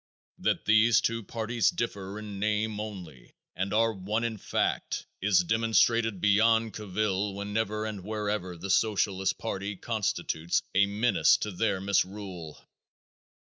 That 0.39 0.65
these 0.65 0.99
two 0.99 1.21
parties 1.21 1.69
differ 1.69 2.17
in 2.17 2.39
name 2.39 2.79
only 2.79 3.35
and 3.55 3.71
are 3.71 3.93
one 3.93 4.23
in 4.23 4.37
fact 4.39 5.05
is 5.21 5.43
demonstrated 5.43 6.19
beyond 6.19 6.73
cavil 6.73 7.35
whenever 7.35 7.85
and 7.85 8.03
wherever 8.03 8.57
the 8.57 8.71
Socialist 8.71 9.37
party 9.37 9.75
constitutes 9.75 10.63
a 10.73 10.87
menace 10.87 11.37
to 11.37 11.51
their 11.51 11.79
misrule. 11.79 12.65